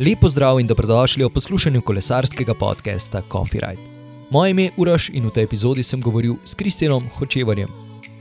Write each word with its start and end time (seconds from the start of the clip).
Lepo 0.00 0.28
zdrav 0.28 0.60
in 0.60 0.66
dobrodošli 0.66 1.24
v 1.24 1.30
poslušanju 1.32 1.80
kolesarskega 1.80 2.54
podcasta 2.54 3.22
Coffee 3.32 3.60
Ride. 3.60 3.82
Moje 4.30 4.50
ime 4.50 4.62
je 4.62 4.70
Uraš 4.76 5.08
in 5.08 5.24
v 5.24 5.30
tej 5.32 5.44
epizodi 5.44 5.82
sem 5.82 6.00
govoril 6.00 6.36
s 6.44 6.54
Kristjanom 6.54 7.08
Hočevarjem. 7.08 7.68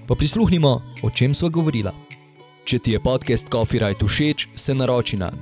Pa 0.08 0.16
prisluhnimo, 0.16 0.82
o 1.04 1.10
čem 1.12 1.36
sva 1.36 1.50
govorila. 1.50 1.92
Če 2.64 2.80
ti 2.80 2.96
je 2.96 3.04
podcast 3.04 3.52
Coffee 3.52 3.84
Ride 3.84 4.08
všeč, 4.08 4.48
se 4.56 4.72
naroči 4.72 5.20
na 5.20 5.34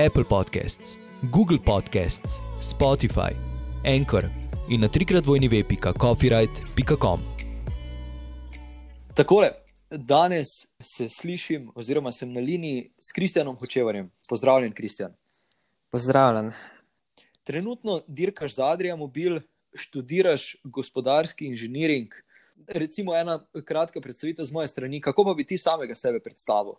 Apple 0.00 0.24
Podcasts, 0.24 0.96
Google 1.28 1.60
Podcasts, 1.60 2.40
Spotify, 2.60 3.36
Anchor 3.84 4.30
in 4.68 4.80
na 4.80 4.88
trikrat 4.88 5.26
vojni 5.26 5.48
web.coffeeride.com. 5.48 7.20
Takole, 9.12 9.52
danes 9.90 10.72
se 10.80 11.08
slišim, 11.08 11.68
oziroma 11.74 12.12
sem 12.12 12.32
na 12.32 12.40
liniji 12.40 12.92
s 12.96 13.12
Kristjanom 13.12 13.56
Hočevarjem. 13.60 14.08
Pozdravljen, 14.28 14.72
Kristjan. 14.72 15.19
Pozdravljen. 15.90 16.52
Trenutno 17.44 18.00
dirkaš 18.06 18.54
za 18.54 18.66
Adrian 18.70 18.98
Mobil, 18.98 19.40
študiraš 19.74 20.56
gospodarski 20.64 21.46
inženiring. 21.46 22.14
Recimo 22.68 23.16
ena 23.16 23.40
kratka 23.64 24.00
predstavitev 24.00 24.44
z 24.44 24.52
moje 24.52 24.68
strani, 24.68 25.00
kako 25.00 25.24
pa 25.24 25.34
bi 25.34 25.46
ti 25.46 25.58
samega 25.58 25.96
sebe 25.96 26.20
predstavil? 26.20 26.76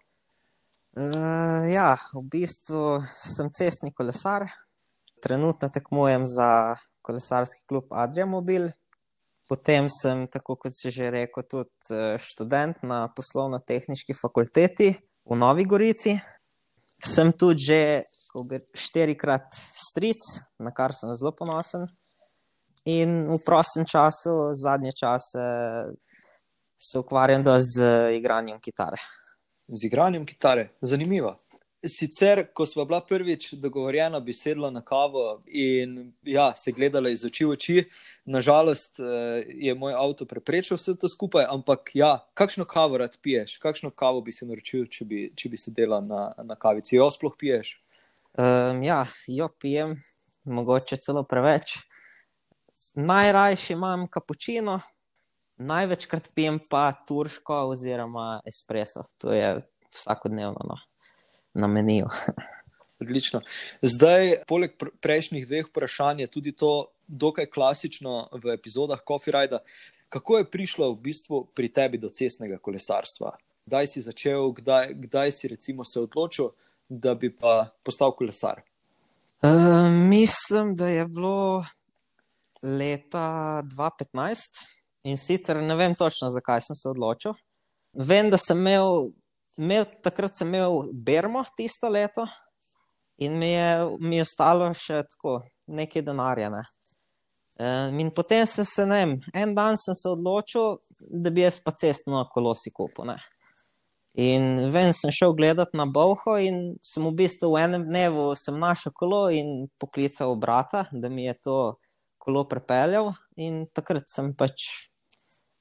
Uh, 0.95 1.67
ja, 1.73 1.97
v 2.13 2.23
bistvu 2.31 3.01
sem 3.19 3.49
cestni 3.55 3.91
kolesar, 3.93 4.47
trenutno 5.23 5.69
tekmujem 5.69 6.23
za 6.25 6.77
kolesarski 7.01 7.65
klub 7.67 7.91
Adrian 7.91 8.29
Mobil. 8.29 8.69
Potem 9.49 9.89
sem, 9.91 10.23
tako 10.31 10.55
kot 10.55 10.71
si 10.71 10.87
že 10.91 11.09
rekel, 11.11 11.43
tudi 11.43 11.91
eh, 11.91 12.15
študent 12.15 12.83
na 12.87 13.09
poslovno-tehnički 13.11 14.15
fakulteti 14.15 14.93
v 15.27 15.35
Novi 15.35 15.67
Gorici. 15.67 16.15
Sem 17.03 17.33
tudi 17.35 17.67
že 17.67 17.81
štirikrat 18.73 19.47
stric, 19.75 20.21
na 20.59 20.71
kar 20.73 20.93
sem 20.93 21.13
zelo 21.13 21.33
ponosen. 21.35 21.87
In 22.85 23.27
v 23.29 23.37
prostem 23.45 23.85
času, 23.85 24.53
zadnje 24.57 24.91
čase, 24.97 25.43
se 26.81 26.99
ukvarjam 26.99 27.43
z 27.59 27.81
igranjem 28.17 28.59
kitare. 28.59 28.97
Z 29.67 29.85
igranjem 29.85 30.25
kitare, 30.25 30.69
zanimivo. 30.81 31.35
Sicer, 31.85 32.43
ko 32.53 32.65
smo 32.65 32.85
bila 32.85 32.99
prvič 33.01 33.53
dogovorjena, 33.53 34.19
bi 34.19 34.33
sedla 34.33 34.69
na 34.69 34.83
kavo 34.85 35.41
in 35.45 36.13
ja, 36.21 36.53
se 36.55 36.71
gledala 36.71 37.09
iz 37.09 37.25
oči 37.25 37.45
v 37.45 37.55
oči. 37.55 37.83
Nažalost 38.25 38.99
eh, 38.99 39.43
je 39.47 39.73
moj 39.75 39.93
avto 39.97 40.25
preprečil 40.25 40.77
vse 40.77 40.93
to 41.01 41.09
skupaj, 41.09 41.45
ampak 41.49 41.89
ja, 41.93 42.19
kakšno 42.33 42.65
kavo 42.69 42.97
rad 43.01 43.17
piješ, 43.21 43.57
kakšno 43.57 43.89
kavo 43.89 44.21
bi 44.21 44.31
se 44.31 44.45
naročil, 44.45 44.85
če 44.85 45.05
bi, 45.05 45.23
če 45.35 45.49
bi 45.49 45.57
sedela 45.57 46.01
na, 46.05 46.27
na 46.45 46.55
kavici. 46.55 46.95
Jo 46.95 47.09
sploh 47.13 47.33
piješ? 47.37 47.79
Um, 48.37 48.83
ja, 48.83 49.05
jo 49.27 49.49
pijem, 49.59 49.97
mogoče 50.43 50.97
celo 50.97 51.23
preveč. 51.23 51.77
Najrajši 52.95 53.73
imam 53.73 54.07
kapučino, 54.07 54.79
največkrat 55.59 56.29
pijem 56.35 56.59
pa 56.69 56.91
turško 57.07 57.65
oziroma 57.73 58.39
espreso. 58.47 59.03
To 59.17 59.33
je 59.33 59.61
vsakodnevno 59.91 60.63
no, 60.67 60.79
na 61.53 61.67
meniju. 61.67 62.07
Odlično. 63.01 63.41
Zdaj, 63.81 64.43
poleg 64.47 64.77
prejšnjih 65.01 65.47
dveh 65.47 65.67
vprašanj, 65.67 66.21
je 66.21 66.31
tudi 66.31 66.51
to 66.55 66.91
dokaj 67.07 67.49
klasično 67.51 68.29
v 68.31 68.55
epizodah 68.55 69.01
Coffee 69.07 69.33
Ride. 69.33 69.59
Kako 70.09 70.37
je 70.37 70.51
prišlo 70.51 70.91
v 70.93 71.01
bistvu 71.09 71.45
pri 71.55 71.67
tebi 71.67 71.97
do 71.97 72.09
cestnega 72.09 72.59
kolesarstva? 72.61 73.35
Kdaj 73.65 73.87
si 73.87 74.05
začel, 74.05 74.51
kdaj, 74.55 74.93
kdaj 75.07 75.31
si 75.31 75.49
se 75.83 75.99
odločil? 75.99 76.51
Da 76.91 77.15
bi 77.15 77.31
pa 77.31 77.69
postal 77.83 78.11
kolesar? 78.15 78.61
Uh, 79.43 79.91
mislim, 79.91 80.75
da 80.75 80.87
je 80.87 81.07
bilo 81.07 81.65
leta 82.63 83.63
2015 83.63 84.37
in 85.03 85.17
sicer 85.17 85.63
ne 85.63 85.75
vem 85.75 85.95
točno, 85.95 86.29
zakaj 86.29 86.61
sem 86.61 86.75
se 86.75 86.89
odločil. 86.89 87.33
Vem, 87.93 88.29
da 88.29 88.37
sem 88.37 88.59
imel, 88.59 89.09
imel 89.57 89.87
takrat 90.03 90.35
sem 90.37 90.47
imel 90.47 90.91
Bermo 90.93 91.43
tisto 91.57 91.89
leto 91.89 92.27
in 93.17 93.39
mi 93.39 93.51
je, 93.51 93.71
mi 93.99 94.19
je 94.19 94.27
ostalo 94.27 94.69
še 94.73 95.03
tako 95.15 95.39
nekaj 95.67 96.05
denarja. 96.05 96.51
Ne. 96.51 96.63
In 97.99 98.11
potem 98.15 98.45
sem 98.47 98.65
se, 98.65 98.85
ne 98.85 98.99
vem, 98.99 99.17
en 99.33 99.55
dan 99.55 99.77
sem 99.77 99.95
se 99.95 100.09
odločil, 100.09 100.79
da 100.99 101.31
bi 101.31 101.45
jaz 101.45 101.59
pa 101.63 101.71
cestno 101.71 102.23
kolo 102.33 102.53
si 102.57 102.73
kupil. 102.73 103.13
In 104.19 104.67
vem, 104.71 104.91
sem 104.91 105.11
šel 105.11 105.31
gledat 105.33 105.71
na 105.77 105.85
Boho 105.87 106.35
in 106.35 106.75
sem 106.83 107.05
v 107.07 107.13
bistvu 107.15 107.53
v 107.53 107.61
enem 107.63 107.85
dnevu 107.87 108.33
našel 108.59 108.91
kolo 108.91 109.29
in 109.31 109.69
poklical 109.79 110.35
brata, 110.35 110.85
da 110.91 111.09
mi 111.09 111.25
je 111.25 111.35
to 111.39 111.57
kolo 112.19 112.43
pripeljal. 112.43 113.13
In 113.39 113.65
takrat 113.71 114.11
sem 114.11 114.33
pač 114.35 114.67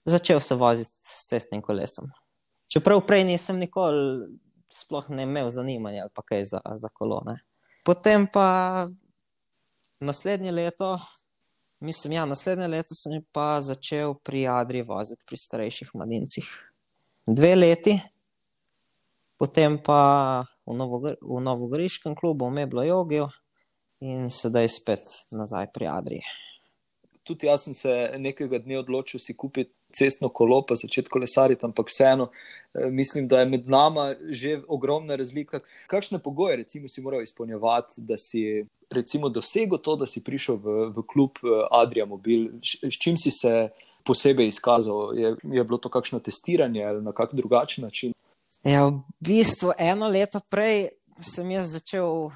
začel 0.04 0.40
se 0.40 0.54
voziti 0.58 0.90
s 1.06 1.28
cestnim 1.30 1.62
kolesom. 1.62 2.10
Čeprav 2.70 3.04
prej 3.06 3.24
nisem 3.24 3.58
nikoli 3.58 4.26
sploh 4.70 5.08
ne 5.10 5.22
imel 5.26 5.50
zanimanja 5.50 6.06
ali 6.06 6.26
kaj 6.26 6.44
za, 6.44 6.60
za 6.76 6.88
kolo. 6.94 7.22
Ne. 7.26 7.38
Potem 7.84 8.26
pa 8.26 8.86
naslednje 10.00 10.52
leto, 10.52 10.98
mislim, 11.80 12.12
ja, 12.12 12.26
naslednje 12.26 12.68
leto 12.68 12.94
sem 12.94 13.22
pa 13.32 13.60
začel 13.60 14.14
pri 14.14 14.46
Adri 14.48 14.82
voziti 14.82 15.22
pri 15.26 15.36
starejših 15.36 15.94
mladincih. 15.94 16.50
Dve 17.26 17.54
leti, 17.54 18.00
potem 19.40 19.78
pa 19.80 20.44
v, 20.68 20.76
Novogr 20.76 21.16
v 21.24 21.40
Novogoriškem 21.40 22.12
klubu, 22.14 22.50
v 22.50 22.60
Meblo 22.60 22.84
Jogiju 22.84 23.30
in 24.04 24.28
sedaj 24.28 24.68
spet 24.68 25.04
nazaj 25.32 25.72
pri 25.72 25.88
Adriji. 25.88 26.24
Tudi 27.24 27.48
jaz 27.48 27.64
sem 27.64 27.74
se 27.76 27.92
nekega 28.20 28.60
dne 28.60 28.80
odločil 28.80 29.20
si 29.20 29.36
kupiti 29.36 29.72
cestno 29.92 30.28
kolo, 30.28 30.62
pa 30.66 30.76
začeti 30.78 31.10
kolesariti, 31.10 31.66
ampak 31.66 31.88
vseeno 31.90 32.28
eh, 32.30 32.90
mislim, 32.90 33.28
da 33.28 33.40
je 33.40 33.48
med 33.50 33.68
nama 33.68 34.14
že 34.30 34.60
ogromna 34.68 35.16
razlika. 35.16 35.60
Kakšne 35.90 36.20
pogoje, 36.22 36.60
recimo, 36.62 36.88
si 36.88 37.02
moral 37.02 37.22
izpolnjevati, 37.22 38.04
da 38.06 38.18
si 38.18 38.64
recimo 38.90 39.28
dosegel 39.28 39.78
to, 39.78 39.96
da 39.96 40.06
si 40.06 40.24
prišel 40.24 40.56
v, 40.56 40.78
v 40.96 41.06
klub 41.06 41.40
eh, 41.42 41.64
Adrija 41.70 42.06
Mobil, 42.06 42.48
s 42.62 42.96
čim 43.00 43.18
si 43.18 43.30
se 43.30 43.70
posebej 44.04 44.48
izkazal? 44.48 45.16
Je, 45.18 45.34
je 45.42 45.64
bilo 45.64 45.78
to 45.78 45.88
kakšno 45.88 46.20
testiranje 46.20 46.84
ali 46.84 47.02
na 47.02 47.12
kak 47.12 47.34
drugačen 47.34 47.84
način? 47.84 48.14
Ja, 48.64 48.86
v 48.86 49.02
bistvu 49.24 49.72
eno 49.78 50.08
leto 50.08 50.40
prej 50.50 50.90
sem 51.24 51.50
jaz 51.50 51.72
začel 51.76 52.30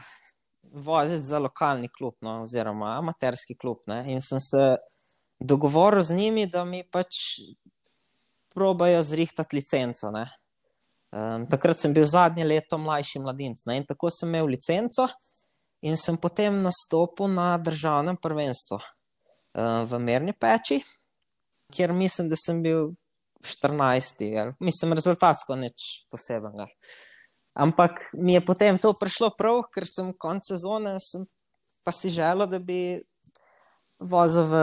voziti 0.74 1.24
za 1.24 1.38
lokalni 1.38 1.88
klub, 1.88 2.14
no, 2.20 2.42
oziroma 2.42 2.96
amaterski 2.98 3.56
klub. 3.56 3.82
Ne, 3.86 4.04
in 4.12 4.22
sem 4.24 4.40
se 4.40 4.76
dogovoril 5.40 6.02
z 6.02 6.16
njimi, 6.16 6.46
da 6.46 6.64
mi 6.64 6.82
pač 6.90 7.20
probajo 8.54 9.02
zrihtati 9.02 9.56
licenco. 9.56 10.10
Um, 11.14 11.46
takrat 11.50 11.78
sem 11.78 11.92
bil 11.94 12.06
zadnje 12.06 12.44
leto 12.44 12.78
mlajši 12.78 13.20
mladinec 13.22 13.66
ne, 13.66 13.78
in 13.82 13.86
tako 13.86 14.10
sem 14.10 14.28
imel 14.28 14.50
licenco. 14.54 15.08
In 15.84 15.98
sem 16.00 16.16
potem 16.16 16.62
nastopil 16.64 17.28
na 17.28 17.58
državnem 17.60 18.16
prvenstvu 18.16 18.78
um, 18.78 19.84
v 19.84 19.98
Merni 20.00 20.32
peči, 20.32 20.80
kjer 21.74 21.92
mislim, 21.92 22.30
da 22.32 22.38
sem 22.40 22.62
bil 22.64 22.94
14, 23.44 24.56
mislim, 24.60 24.96
rezultatsko 24.96 25.56
nič 25.60 26.06
posebnega. 26.10 26.66
Ampak 27.54 28.10
mi 28.12 28.34
je 28.34 28.42
potem 28.42 28.78
to 28.82 28.90
prišlo 28.98 29.30
prav, 29.38 29.62
ker 29.70 29.86
sem 29.86 30.10
konec 30.18 30.48
sezone, 30.48 30.96
sem 30.98 31.22
pa 31.86 31.92
si 31.92 32.10
želel, 32.10 32.48
da 32.50 32.58
bi 32.58 32.98
vozil 34.00 34.48
v, 34.50 34.62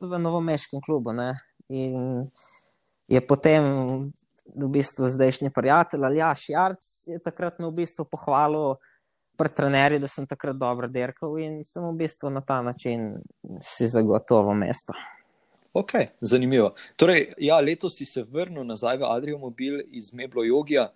v 0.00 0.20
novomeškem 0.22 0.80
klubu. 0.80 1.12
Ne? 1.12 1.34
In 1.68 2.30
je 3.08 3.20
potem 3.20 3.66
v 4.56 4.68
bistvu 4.72 5.08
zdajšnji 5.12 5.52
prijatelj 5.52 6.04
Aljaš 6.04 6.48
Jarc 6.48 6.84
je 7.12 7.18
takrat 7.20 7.58
me 7.58 7.68
v 7.68 7.84
bistvu 7.84 8.08
pohvalil. 8.08 8.78
Pri 9.38 9.52
trenerju, 9.54 10.00
da 10.02 10.08
sem 10.10 10.24
takrat 10.26 10.56
dobro 10.58 10.88
dirkal, 10.90 11.36
in 11.38 11.60
sem 11.62 11.84
v 11.86 11.92
bistvu 12.00 12.26
na 12.34 12.40
ta 12.42 12.56
način 12.58 13.20
si 13.62 13.86
zagotovil 13.86 14.56
mesto. 14.58 14.96
Ok, 15.78 15.92
zanimivo. 16.20 16.72
Torej, 16.96 17.28
ja, 17.38 17.60
letos 17.60 17.94
si 17.98 18.06
se 18.06 18.24
vrnil 18.26 18.64
nazaj 18.66 18.96
v 18.98 19.06
Adrijo 19.06 19.38
Mobil 19.38 19.78
iz 19.94 20.10
Meblo 20.12 20.42
Jogija. 20.42 20.88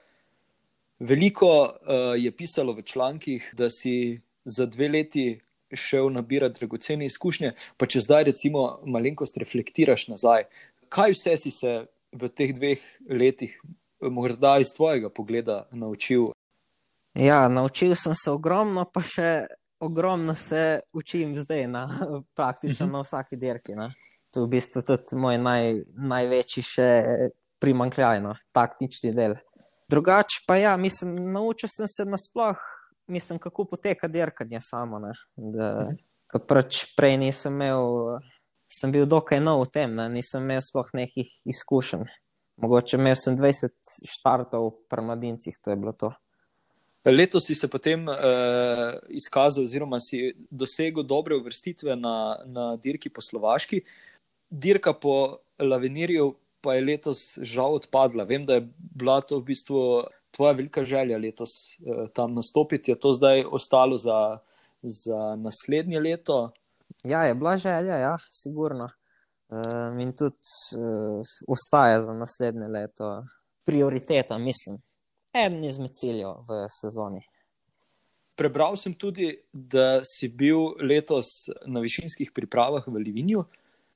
Veliko 0.99 1.51
uh, 1.63 1.71
je 2.19 2.33
pisalo 2.35 2.75
v 2.75 2.83
člankih, 2.83 3.47
da 3.55 3.71
si 3.71 4.21
za 4.45 4.67
dve 4.67 4.89
leti 4.89 5.27
šel 5.73 6.11
nabirati 6.11 6.59
dragocene 6.59 7.07
izkušnje, 7.07 7.53
pa 7.77 7.87
če 7.87 8.03
zdaj, 8.03 8.25
recimo, 8.33 8.81
malenkost 8.83 9.39
reflektiraš 9.39 10.09
nazaj, 10.11 10.49
kaj 10.91 11.15
vse 11.15 11.37
si 11.39 11.53
se 11.55 11.75
v 12.13 12.29
teh 12.29 12.51
dveh 12.55 12.83
letih, 13.07 13.55
morda 14.03 14.57
iz 14.59 14.75
tvojega 14.77 15.13
pogleda, 15.15 15.63
naučil? 15.71 16.33
Ja, 17.15 17.47
naučil 17.49 17.95
sem 17.95 18.19
se 18.19 18.35
ogromno, 18.35 18.83
pa 18.91 19.05
še 19.07 19.45
ogromno 19.79 20.35
se 20.35 20.81
učim 20.93 21.39
zdaj, 21.39 21.69
na, 21.71 21.87
praktično 22.37 22.91
na 22.91 23.07
vsaki 23.07 23.39
dirki. 23.39 23.79
Na 23.79 23.93
je 23.95 24.12
v 24.37 24.49
bistvu 24.53 24.83
tudi 24.87 25.19
moj 25.21 25.39
naj, 25.39 25.75
največji 25.97 26.63
še 26.67 26.91
primankljaj, 27.63 28.23
no, 28.25 28.37
taktični 28.57 29.13
del. 29.17 29.37
Drugače 29.93 30.47
pa 30.49 30.57
ja, 30.57 30.77
mislim, 30.81 31.19
naučil 31.35 31.69
sem 31.69 31.89
se 31.91 32.07
nasploh 32.09 32.61
mislim, 33.13 33.39
kako 33.39 33.65
poteka 33.65 34.09
dirkanje 34.09 34.59
samo. 34.61 35.01
Da, 35.37 35.91
pač 36.49 36.85
prej 36.97 37.19
nisem 37.21 37.55
imel, 37.55 38.19
sem 38.73 38.93
bil 38.93 39.07
dokaj 39.07 39.41
nov 39.41 39.67
v 39.67 39.71
tem, 39.75 39.95
ne? 39.95 40.09
nisem 40.13 40.45
imel 40.45 40.63
sploh 40.65 40.91
nekih 40.97 41.31
izkušenj. 41.45 42.09
Mogoče 42.63 42.99
imel 43.01 43.17
sem 43.19 43.37
20 43.39 43.97
štartov 44.17 44.75
pri 44.91 45.05
mladincih, 45.05 45.57
to 45.65 45.73
je 45.73 45.81
bilo 45.81 45.93
to. 45.93 46.13
Letos 47.05 47.49
si 47.49 47.57
se 47.59 47.67
potem 47.67 48.05
uh, 48.07 48.95
izkazal, 49.11 49.65
oziroma 49.67 49.99
si 50.01 50.31
dosegel 50.51 51.03
dobre 51.03 51.35
uvrstitve 51.35 51.97
na, 51.99 52.39
na 52.47 52.67
dirki 52.79 53.11
po 53.11 53.25
Slovaški. 53.25 53.81
Dirka 54.53 54.93
po 54.93 55.39
Lavenirju 55.59 56.35
pa 56.63 56.77
je 56.77 56.85
letos 56.85 57.23
žal 57.43 57.79
odpadla. 57.81 58.27
Vem, 58.29 58.45
da 58.47 58.61
je 58.61 58.69
bila 58.77 59.21
to 59.25 59.41
v 59.41 59.49
bistvu 59.51 59.83
tvoja 60.31 60.53
velika 60.53 60.85
želja 60.85 61.19
letos 61.19 61.51
uh, 61.81 62.07
tam 62.15 62.37
nastopiti. 62.37 62.93
Je 62.93 62.99
to 63.01 63.13
zdaj 63.17 63.45
ostalo 63.49 63.99
za, 63.99 64.39
za 64.83 65.37
naslednje 65.37 66.01
leto? 66.01 66.53
Ja, 67.05 67.25
je 67.25 67.35
bila 67.35 67.57
želja, 67.57 67.97
ja, 67.97 68.17
sigurno. 68.31 68.91
Um, 69.49 70.01
in 70.01 70.13
tudi 70.17 70.37
uh, 70.77 71.27
ostaja 71.49 72.01
za 72.01 72.15
naslednje 72.15 72.69
leto 72.69 73.25
prioriteta, 73.65 74.39
mislim 74.39 74.79
eden 75.33 75.65
izmed 75.65 75.95
ciljev 75.95 76.43
v 76.49 76.67
sezoni. 76.69 77.23
Prebral 78.37 78.77
sem 78.77 78.95
tudi, 78.95 79.35
da 79.53 80.03
si 80.05 80.29
bil 80.29 80.73
letos 80.81 81.49
na 81.69 81.83
višinskih 81.85 82.33
pripravah 82.35 82.87
v 82.87 83.05
Livinju. 83.07 83.45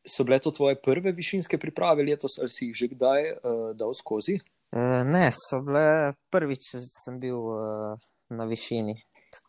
So 0.06 0.25
bile 0.25 0.38
to 0.38 0.50
tvoje 0.50 0.76
prve 0.82 1.12
višinske 1.12 1.58
priprave 1.58 2.05
letos, 2.06 2.38
ali 2.38 2.50
si 2.50 2.69
jih 2.69 2.76
že 2.79 2.88
kdaj 2.94 3.32
uh, 3.32 3.73
dal 3.76 3.94
skozi? 3.94 4.38
Uh, 4.70 5.03
ne, 5.06 5.31
so 5.35 5.61
bile 5.67 6.14
prvič, 6.31 6.73
sem 6.91 7.19
bil 7.20 7.38
uh, 7.38 8.06
na 8.31 8.47
višini. 8.47 8.94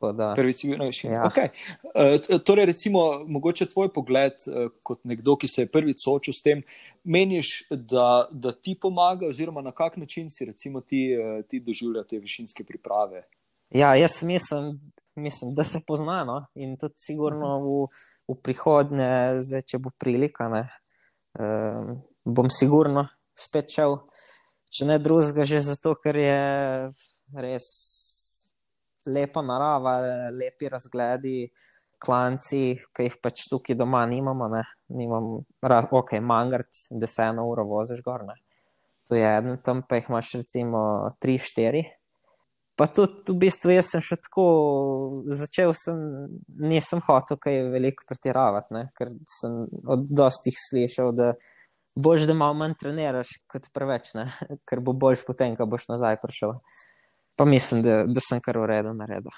Da... 0.02 0.34
Prvič 0.36 0.62
si 0.62 0.68
bil 0.68 0.80
na 0.82 0.90
višini. 0.90 1.14
Ja. 1.14 1.28
Okay. 1.30 1.50
Uh, 1.94 2.42
torej, 2.44 2.66
recimo, 2.66 3.24
mogoče 3.28 3.70
tvoj 3.70 3.92
pogled, 3.94 4.36
uh, 4.50 4.68
kot 4.84 5.04
nekdo, 5.08 5.38
ki 5.40 5.48
se 5.48 5.64
je 5.64 5.72
prvič 5.72 6.04
soočil 6.04 6.36
s 6.36 6.44
tem, 6.44 6.64
meniš, 7.04 7.68
da, 7.72 8.28
da 8.32 8.52
ti 8.52 8.76
pomaga, 8.82 9.30
oziroma 9.30 9.62
na 9.62 9.72
kak 9.72 9.98
način 9.98 10.30
si 10.34 10.46
recimo, 10.50 10.82
ti, 10.82 11.08
uh, 11.16 11.40
ti 11.48 11.62
doživlja 11.64 12.04
te 12.10 12.20
višinske 12.20 12.66
priprave? 12.68 13.24
Ja, 13.70 13.96
jaz 13.96 14.24
mislim, 14.24 14.80
mislim 15.16 15.54
da 15.56 15.64
se 15.64 15.80
poznamo 15.88 16.46
in 16.56 16.78
tudi 16.78 16.94
sigurno 16.98 17.58
v, 17.64 17.88
v 18.28 18.36
prihodnje, 18.44 19.10
zdaj, 19.48 19.64
če 19.68 19.80
bo 19.82 19.94
prilika, 20.00 20.50
ne, 20.52 20.64
uh, 21.40 21.96
bom 22.28 22.52
sigurno 22.52 23.08
spet 23.38 23.72
šel. 23.72 23.98
Če 24.74 24.90
ne 24.90 24.98
drugega, 25.00 25.46
že 25.48 25.64
zato, 25.64 25.96
ker 26.02 26.18
je 26.20 26.40
res 27.40 27.68
lepa 29.08 29.42
narava, 29.46 29.98
lepi 30.36 30.70
razgledi, 30.72 31.48
klanci, 32.04 32.78
ki 32.94 33.08
jih 33.08 33.16
pač 33.24 33.48
tukaj 33.50 33.78
doma 33.80 34.04
nimamo. 34.10 34.50
Ne. 34.52 34.64
Nimam, 34.94 35.38
ok, 36.02 36.18
mangart, 36.22 36.70
da 36.92 37.10
se 37.10 37.30
eno 37.32 37.48
uro 37.50 37.66
voziš 37.70 38.04
gor. 38.06 38.26
Ne. 38.28 38.36
To 39.08 39.16
je 39.16 39.24
en, 39.24 39.56
tam 39.64 39.82
pa 39.88 40.02
jih 40.02 40.12
imaš 40.12 40.34
recimo 40.42 40.82
tri, 41.24 41.38
štiri. 41.40 41.86
Pa 42.78 42.86
tudi 42.94 43.34
v 43.34 43.40
bistvu 43.42 43.74
jaz 43.74 43.92
sem 43.94 44.04
še 44.06 44.20
tako 44.22 44.44
začel, 45.34 45.72
sem, 45.74 46.02
nisem 46.62 47.02
hotel 47.08 47.40
kaj 47.42 47.64
veliko 47.74 48.06
pretiravati, 48.10 48.76
ne, 48.76 48.84
ker 48.98 49.16
sem 49.26 49.64
od 49.82 50.06
dostih 50.14 50.54
slišal, 50.62 51.10
da 51.18 51.32
boš, 51.98 52.28
da 52.30 52.36
malo 52.38 52.54
manj 52.60 52.78
treniraš 52.78 53.32
kot 53.50 53.72
preveč, 53.74 54.14
ne, 54.20 54.28
ker 54.70 54.84
bo 54.86 54.94
boljš 54.94 55.26
potem, 55.26 55.58
ko 55.58 55.66
boš 55.66 55.90
nazaj 55.90 56.22
prišel 56.22 56.54
pa 57.38 57.46
mislim, 57.46 57.82
da, 57.82 58.04
da 58.04 58.22
sem 58.30 58.40
kar 58.42 58.58
na 58.96 59.06
redu. 59.06 59.30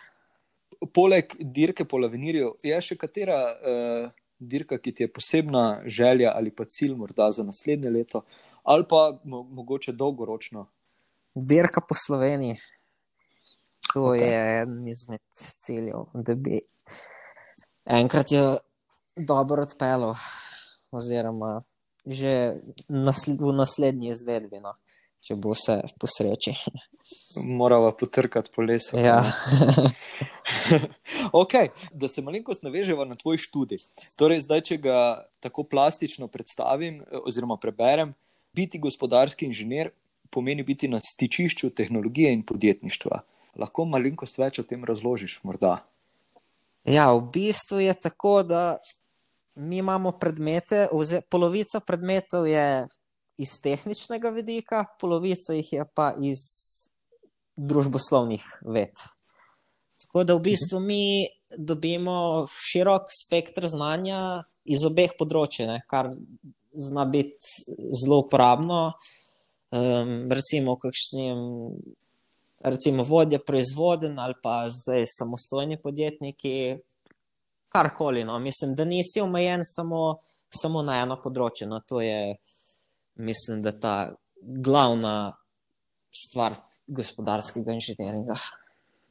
Poleg 0.93 1.35
dirke 1.39 1.85
po 1.85 1.97
Lavenirju, 1.99 2.53
je 2.63 2.77
še 2.81 2.95
katera 2.95 3.39
uh, 3.51 4.11
dirka, 4.39 4.77
ki 4.79 4.93
ti 4.95 5.03
je 5.03 5.11
posebna 5.11 5.81
želja 5.85 6.31
ali 6.35 6.53
pa 6.55 6.63
cilj, 6.65 6.95
morda 6.95 7.27
za 7.35 7.43
naslednje 7.43 7.89
leto, 7.91 8.23
ali 8.63 8.87
pa 8.89 9.19
mo 9.23 9.43
mogoče 9.43 9.91
dolgoročno? 9.91 10.69
Dirka 11.35 11.83
po 11.83 11.95
Sloveniji. 11.95 12.55
To 13.93 14.11
okay. 14.11 14.21
je 14.21 14.61
eden 14.61 14.87
izmed 14.87 15.21
ciljev, 15.33 16.05
da 16.13 16.35
bi 16.35 16.59
enkrat 17.85 18.31
jo 18.31 18.57
dobro 19.15 19.63
odpeljal, 19.65 20.13
oziroma 20.91 21.61
že 22.05 22.55
nasled 22.87 23.41
v 23.41 23.53
naslednji 23.53 24.09
izvedbi. 24.13 24.61
No 24.63 24.73
če 25.29 25.35
bo 25.37 25.53
vse 25.53 25.75
po 25.99 26.07
sreči. 26.09 26.55
Morava 27.53 27.91
potrkati 27.97 28.51
po 28.55 28.63
lesu. 28.63 28.97
Ja. 28.97 29.19
okay, 31.41 31.69
da 31.91 32.09
se 32.09 32.23
malenkost 32.25 32.63
naveževa 32.63 33.05
na 33.05 33.17
tvoj 33.19 33.41
študij. 33.43 33.83
Torej, 34.19 34.45
zdaj, 34.47 34.63
če 34.71 34.79
ga 34.81 34.99
tako 35.43 35.65
plastično 35.69 36.29
predstavim, 36.31 37.01
oziroma 37.25 37.59
preberem, 37.61 38.15
biti 38.55 38.81
gospodarski 38.81 39.49
inženir 39.49 39.91
pomeni 40.33 40.63
biti 40.65 40.87
na 40.89 40.99
stičišču 41.01 41.71
tehnologije 41.77 42.33
in 42.33 42.43
podjetništva. 42.45 43.21
Lahko 43.59 43.85
malenkost 43.85 44.39
več 44.39 44.61
o 44.61 44.65
tem 44.67 44.85
razložiš, 44.87 45.41
morda. 45.43 45.81
Ja, 46.87 47.09
v 47.13 47.25
bistvu 47.33 47.83
je 47.83 47.93
tako, 47.93 48.39
da 48.47 48.79
mi 49.59 49.81
imamo 49.83 50.13
predmete, 50.19 50.87
oziroma 50.95 51.27
polovica 51.29 51.81
predmetov 51.83 52.47
je 52.47 52.87
iz 53.39 53.55
tehničnega 53.61 54.31
vidika, 54.35 54.85
polovico 54.99 55.53
jih 55.53 55.73
je 55.73 55.85
pa 55.95 56.13
iz 56.23 56.39
družboslovnih 57.59 58.43
ved. 58.63 58.95
Tako 59.99 60.23
da 60.23 60.35
v 60.35 60.43
bistvu 60.47 60.79
mi 60.79 61.27
dobimo 61.57 62.47
širok 62.47 63.11
spektr 63.11 63.67
znanja 63.67 64.45
iz 64.63 64.85
obeh 64.87 65.15
področji, 65.19 65.67
ne, 65.67 65.81
kar 65.91 66.11
zna 66.73 67.05
biti 67.09 67.75
zelo 67.99 68.23
uporabno. 68.23 68.81
Um, 69.69 70.31
recimo, 70.33 70.77
kakšnim, 70.81 71.41
recimo, 72.59 73.03
vodje 73.03 73.39
proizvoden 73.39 74.19
ali 74.19 74.33
pa 74.43 74.69
zdaj 74.69 75.03
samostojni 75.05 75.81
podjetniki, 75.81 76.77
karkoli. 77.69 78.23
No. 78.23 78.39
Mislim, 78.39 78.75
da 78.75 78.85
nisi 78.85 79.21
omejen 79.21 79.61
samo, 79.63 80.17
samo 80.49 80.83
na 80.83 81.01
eno 81.03 81.19
področje. 81.23 81.67
No. 81.67 81.81
To 81.87 82.01
je 82.01 82.35
mislim, 83.19 83.61
da 83.61 83.71
ta 83.71 83.95
glavna 84.41 85.33
stvar 86.11 86.55
gospodarskega 86.87 87.71
inženiringa. 87.71 88.35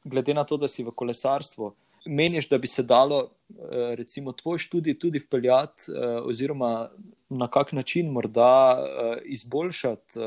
Glede 0.03 0.33
na 0.33 0.43
to, 0.43 0.57
da 0.57 0.67
si 0.67 0.83
v 0.83 0.91
kolesarstvu, 0.95 1.73
meniš, 2.05 2.49
da 2.49 2.57
bi 2.57 2.67
se 2.67 2.83
dalo 2.83 3.19
eh, 3.23 3.95
recimo, 3.95 4.31
tvoj 4.31 4.57
študij 4.57 4.97
tudi 4.99 5.19
vpeljati, 5.19 5.91
eh, 5.91 6.17
oziroma 6.25 6.89
na 7.29 7.47
kak 7.47 7.71
način 7.71 8.11
morda 8.11 8.79
eh, 8.79 9.21
izboljšati, 9.25 10.19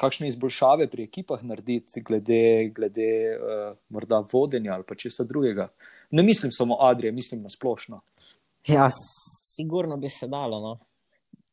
kakšne 0.00 0.28
izboljšave 0.28 0.88
pri 0.90 1.04
ekipah 1.08 1.42
narediti, 1.44 2.00
glede, 2.00 2.70
glede 2.76 3.10
morda 3.88 4.22
vodenja 4.32 4.74
ali 4.74 4.86
pa 4.88 4.94
česa 4.94 5.24
drugega. 5.24 5.68
Ne 6.10 6.22
mislim 6.22 6.52
samo 6.52 6.76
Adrije, 6.80 7.12
mislim 7.12 7.42
na 7.42 7.50
splošno. 7.50 8.00
Ja, 8.66 8.88
sigurno 9.56 9.96
bi 9.96 10.08
se 10.08 10.28
dalo. 10.28 10.60
No 10.60 10.78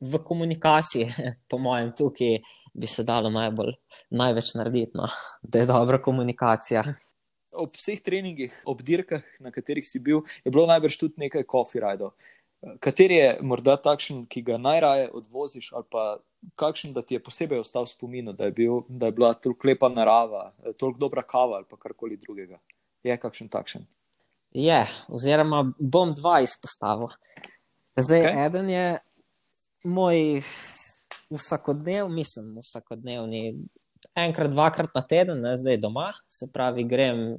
v 0.02 0.24
komunikaciji, 0.24 1.10
po 1.50 1.58
mojem, 1.58 1.92
tukaj 1.98 2.40
bi 2.74 2.88
se 2.88 3.04
dalo 3.04 3.30
najbolj, 3.30 3.74
največ 4.10 4.54
narediti, 4.56 4.98
no, 4.98 5.10
da 5.52 5.60
je 5.60 5.70
dobra 5.70 6.02
komunikacija. 6.02 6.84
Ob 7.58 7.74
vseh 7.74 8.02
treningih, 8.06 8.54
ob 8.70 8.84
dirkah, 8.86 9.24
na 9.40 9.52
katerih 9.52 9.86
si 9.88 10.00
bil, 10.04 10.22
je 10.46 10.52
bilo 10.52 10.68
najbrž 10.70 10.98
tudi 11.00 11.24
nekaj 11.26 11.48
coffee 11.50 11.82
rajdov. 11.82 12.14
Kateri 12.82 13.18
je 13.18 13.30
morda 13.46 13.78
takšen, 13.82 14.26
ki 14.30 14.42
ga 14.46 14.58
najraje 14.62 15.10
odvoziš, 15.14 15.72
ali 15.78 15.86
pa 15.90 16.04
kakšen, 16.56 16.94
da 16.94 17.02
ti 17.02 17.16
je 17.18 17.24
posebej 17.24 17.62
ostal 17.62 17.86
v 17.86 17.92
spominu, 17.92 18.34
da 18.34 18.50
je, 18.50 18.56
bil, 18.58 18.82
da 18.90 19.10
je 19.10 19.16
bila 19.18 19.34
toliko 19.34 19.68
lepa 19.68 19.90
narava, 19.90 20.52
toliko 20.78 21.00
dobra 21.00 21.22
kava 21.22 21.62
ali 21.62 21.80
karkoli 21.80 22.18
drugega? 22.18 22.60
Je 23.04 23.18
kakšen 23.18 23.50
takšen? 23.50 23.86
Je, 24.56 24.80
oziroma 25.14 25.66
bom 25.80 26.14
dva 26.16 26.40
izpostavil. 26.46 27.12
Zdaj, 27.98 28.22
okay. 28.22 28.46
eden 28.46 28.70
je 28.70 28.86
moj 29.84 30.42
vsakodnev, 31.34 32.10
mislim, 32.10 32.56
vsakodnevni, 32.62 33.58
enkrat, 34.16 34.52
dvakrat 34.52 34.96
na 34.96 35.02
teden, 35.02 35.42
ne, 35.42 35.56
zdaj 35.58 35.80
doma, 35.82 36.12
se 36.30 36.50
pravi, 36.54 36.86
grem, 36.88 37.38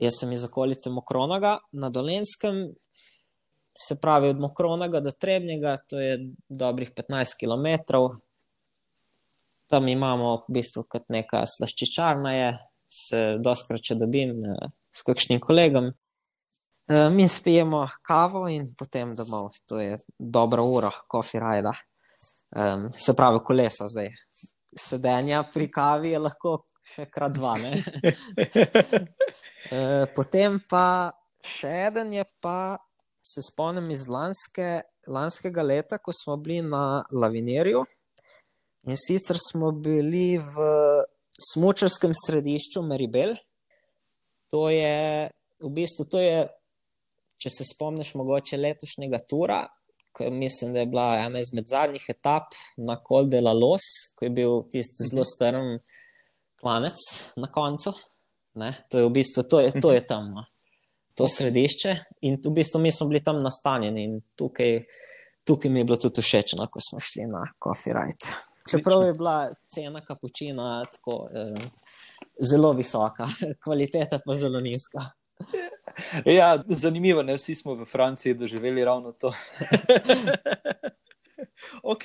jaz 0.00 0.20
sem 0.20 0.32
iz 0.32 0.44
okolice 0.44 0.90
Mokronaga 0.90 1.58
na 1.72 1.90
Dolenskem, 1.90 2.70
se 3.80 3.96
pravi, 4.00 4.28
od 4.28 4.40
Mokronaga 4.40 5.00
do 5.00 5.10
Trebnjega, 5.10 5.76
to 5.88 6.00
je 6.00 6.18
dobrih 6.48 6.92
15 6.92 7.38
km. 7.40 7.96
Tam 9.66 9.88
imamo 9.88 10.34
v 10.36 10.52
bistvu 10.58 10.84
kot 10.88 11.08
neka 11.08 11.44
slaščičarna, 11.46 12.34
je, 12.34 12.50
se 12.90 13.20
doskrat 13.40 13.86
če 13.86 13.96
dobim 14.00 14.34
ne, 14.42 14.56
s 14.92 15.06
kakšnim 15.06 15.40
kolegom. 15.40 15.92
Eh, 16.90 17.10
mi 17.10 17.28
spijemo 17.28 17.86
kavo 18.02 18.48
in 18.48 18.72
potem 18.74 19.14
domov, 19.14 19.52
to 19.66 19.80
je 19.80 19.98
dobra 20.18 20.62
ura, 20.62 20.90
kofi 21.08 21.38
rajda. 21.38 21.72
Um, 22.50 22.88
se 22.92 23.14
pravi, 23.14 23.38
kolesa 23.46 23.86
zdaj. 23.88 24.08
sedenja 24.76 25.44
pri 25.52 25.68
kavi 25.70 26.10
je 26.10 26.18
lahko 26.18 26.64
še 26.82 27.06
krat 27.10 27.32
dva. 27.32 27.56
Eh, 29.70 30.06
potem 30.16 30.56
pa 30.70 31.12
še 31.44 31.92
en 32.00 32.14
je 32.14 32.22
pa, 32.40 32.78
se 33.22 33.42
spomnim 33.42 33.90
iz 33.90 34.08
lanske, 34.08 34.80
lanskega 35.08 35.62
leta, 35.62 35.98
ko 35.98 36.12
smo 36.12 36.36
bili 36.36 36.62
na 36.62 37.04
Lavinerju. 37.12 37.84
In 38.88 38.96
sicer 38.96 39.36
smo 39.40 39.72
bili 39.72 40.38
v 40.38 40.68
smočarskem 41.52 42.14
središču 42.16 42.82
Meribel. 42.82 43.34
To 44.50 44.68
je 44.70 45.28
v 45.60 45.70
bistvu, 45.76 46.06
to 46.10 46.20
je, 46.20 46.46
če 47.40 47.52
se 47.52 47.66
spomniš, 47.68 48.14
mogoče 48.18 48.58
letošnjega 48.60 49.20
tura, 49.28 49.60
ko 50.12 50.30
mislim, 50.32 50.72
da 50.74 50.82
je 50.82 50.90
bila 50.90 51.08
ena 51.22 51.40
izmed 51.40 51.68
zadnjih 51.70 52.04
etap 52.10 52.56
na 52.76 52.96
Col 53.06 53.28
de 53.30 53.40
la 53.40 53.52
Los, 53.54 53.84
ko 54.16 54.26
je 54.26 54.32
bil 54.34 54.62
tisti 54.72 55.06
zelo 55.10 55.24
strm 55.28 55.76
klanec 56.60 57.04
na 57.36 57.50
koncu. 57.52 57.94
Ne? 58.58 58.72
To 58.90 58.98
je 58.98 59.06
v 59.06 59.12
bistvu, 59.14 59.44
to 59.46 59.60
je, 59.60 59.72
to 59.80 59.92
je 59.94 60.02
tam, 60.06 60.32
no. 60.34 60.44
to 61.14 61.28
središče. 61.30 61.94
In 62.20 62.36
v 62.44 62.52
bistvu 62.52 62.80
mi 62.80 62.92
smo 62.92 63.08
bili 63.08 63.22
tam 63.24 63.40
nastanjeni 63.42 64.04
in 64.04 64.20
tukaj, 64.36 64.82
tukaj 65.44 65.70
mi 65.70 65.80
je 65.80 65.88
bilo 65.88 65.96
tudi 65.96 66.22
všeč, 66.22 66.54
no, 66.58 66.66
ko 66.68 66.82
smo 66.84 67.00
šli 67.00 67.26
na 67.30 67.46
Coffee 67.62 67.96
Ride. 67.96 68.34
Čeprav 68.70 69.06
je 69.06 69.14
bila 69.14 69.50
cena 69.66 70.04
kapučina 70.04 70.84
tako 70.92 71.28
eh, 71.32 71.54
zelo 72.40 72.72
visoka, 72.72 73.28
kvaliteta 73.64 74.20
pa 74.26 74.34
zelo 74.34 74.60
nizka. 74.60 75.10
Ja, 76.24 76.62
zanimivo, 76.68 77.22
ne 77.22 77.34
vsi 77.36 77.54
smo 77.54 77.74
v 77.74 77.84
Franciji 77.84 78.34
doživeli 78.34 78.84
ravno 78.84 79.12
to. 79.12 79.32
ok, 81.92 82.04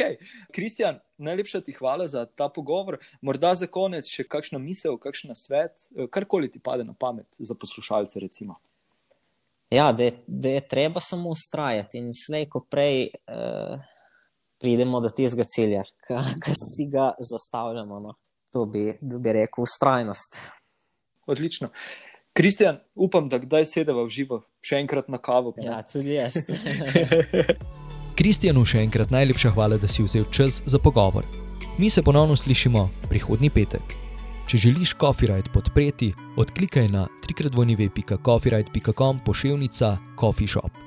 Kristjan, 0.52 1.00
najlepša 1.18 1.62
ti 1.62 1.72
hvala 1.74 2.08
za 2.08 2.26
ta 2.26 2.50
pogovor. 2.50 2.98
Morda 3.22 3.54
za 3.56 3.68
konec 3.68 4.10
še 4.10 4.26
kakšna 4.28 4.60
misel, 4.60 4.98
kakšen 5.00 5.36
svet, 5.38 5.88
karkoli 6.12 6.52
ti 6.52 6.60
pade 6.60 6.84
na 6.84 6.96
pamet 6.98 7.28
za 7.40 7.56
poslušalce. 7.56 8.20
Recimo. 8.20 8.58
Ja, 9.76 9.92
da 9.92 10.04
je, 10.04 10.12
da 10.28 10.50
je 10.50 10.68
treba 10.68 11.00
samo 11.00 11.30
ustrajati 11.30 12.00
in 12.00 12.14
slej, 12.14 12.48
ko 12.50 12.62
prej 12.72 13.02
eh, 13.04 13.76
pridemo 14.62 15.02
do 15.04 15.10
tistega 15.12 15.44
cilja, 15.44 15.84
ki 16.44 16.56
si 16.56 16.88
ga 16.92 17.12
zastavljamo. 17.20 18.00
No. 18.00 18.16
To 18.56 18.66
bi, 18.66 18.94
bi 19.02 19.34
rekel, 19.34 19.66
ustrajnost. 19.68 20.38
Odlično. 21.28 21.70
Kristjan, 22.34 22.80
upam, 22.96 23.28
da 23.28 23.40
kdaj 23.40 23.66
sedeva 23.66 24.04
v 24.04 24.12
živo, 24.12 24.42
še 24.64 24.80
enkrat 24.84 25.12
na 25.12 25.20
kavo. 25.20 25.54
Ja, 25.60 25.82
tudi 25.84 26.16
jaz. 26.16 26.40
Kristjanu 28.20 28.64
še 28.68 28.80
enkrat 28.84 29.12
najlepša 29.12 29.52
hvala, 29.56 29.80
da 29.80 29.92
si 29.92 30.04
vzel 30.04 30.28
čas 30.32 30.62
za 30.66 30.80
pogovor. 30.80 31.28
Mi 31.80 31.90
se 31.92 32.04
ponovno 32.04 32.36
slišimo 32.40 32.88
prihodnji 33.12 33.52
petek. 33.52 34.05
Če 34.46 34.58
želiš 34.58 34.94
Copyright 35.02 35.50
podpreti, 35.54 36.14
odklikaj 36.38 36.88
na 36.94 37.08
www.coffeeright.com 37.26 39.20
pošiljka 39.26 39.98
Coffee 40.20 40.48
Shop. 40.48 40.85